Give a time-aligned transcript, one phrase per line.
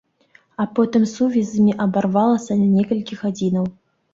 [0.63, 3.65] А потым сувязь з імі абарвалася на некалькі гадзінаў.